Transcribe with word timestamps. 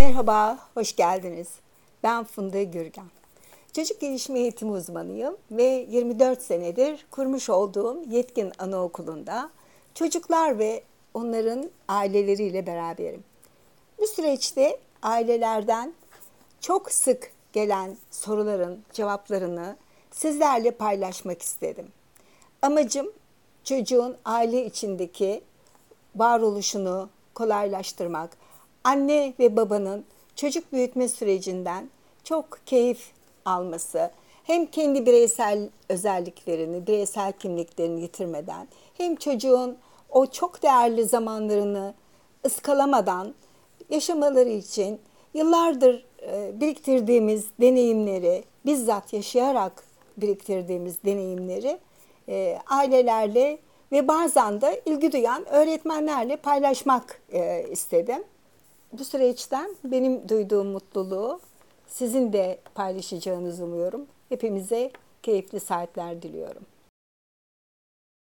Merhaba, 0.00 0.58
hoş 0.74 0.96
geldiniz. 0.96 1.48
Ben 2.02 2.24
Funda 2.24 2.62
Gürgen. 2.62 3.06
Çocuk 3.72 4.00
gelişimi 4.00 4.38
eğitimi 4.38 4.70
uzmanıyım 4.72 5.36
ve 5.50 5.86
24 5.90 6.42
senedir 6.42 7.06
kurmuş 7.10 7.50
olduğum 7.50 8.02
Yetkin 8.08 8.52
Anaokulu'nda 8.58 9.50
çocuklar 9.94 10.58
ve 10.58 10.82
onların 11.14 11.70
aileleriyle 11.88 12.66
beraberim. 12.66 13.24
Bu 13.98 14.06
süreçte 14.06 14.80
ailelerden 15.02 15.94
çok 16.60 16.92
sık 16.92 17.32
gelen 17.52 17.96
soruların 18.10 18.82
cevaplarını 18.92 19.76
sizlerle 20.10 20.70
paylaşmak 20.70 21.42
istedim. 21.42 21.86
Amacım 22.62 23.12
çocuğun 23.64 24.16
aile 24.24 24.66
içindeki 24.66 25.42
varoluşunu 26.16 27.08
kolaylaştırmak, 27.34 28.30
anne 28.84 29.34
ve 29.38 29.56
babanın 29.56 30.04
çocuk 30.36 30.72
büyütme 30.72 31.08
sürecinden 31.08 31.90
çok 32.24 32.58
keyif 32.66 33.12
alması, 33.44 34.10
hem 34.44 34.66
kendi 34.66 35.06
bireysel 35.06 35.68
özelliklerini, 35.88 36.86
bireysel 36.86 37.32
kimliklerini 37.32 38.00
yitirmeden, 38.00 38.68
hem 38.98 39.16
çocuğun 39.16 39.76
o 40.10 40.26
çok 40.26 40.62
değerli 40.62 41.04
zamanlarını 41.04 41.94
ıskalamadan 42.46 43.34
yaşamaları 43.90 44.48
için 44.48 45.00
yıllardır 45.34 46.06
e, 46.22 46.60
biriktirdiğimiz 46.60 47.46
deneyimleri, 47.60 48.44
bizzat 48.66 49.12
yaşayarak 49.12 49.84
biriktirdiğimiz 50.16 51.04
deneyimleri 51.04 51.78
e, 52.28 52.58
ailelerle 52.66 53.58
ve 53.92 54.08
bazen 54.08 54.60
de 54.60 54.82
ilgi 54.86 55.12
duyan 55.12 55.48
öğretmenlerle 55.48 56.36
paylaşmak 56.36 57.20
e, 57.32 57.66
istedim. 57.70 58.24
Bu 58.92 59.04
süreçten 59.04 59.76
benim 59.84 60.28
duyduğum 60.28 60.66
mutluluğu 60.66 61.40
sizin 61.86 62.32
de 62.32 62.58
paylaşacağınızı 62.74 63.64
umuyorum. 63.64 64.06
Hepimize 64.28 64.90
keyifli 65.22 65.60
saatler 65.60 66.22
diliyorum. 66.22 66.62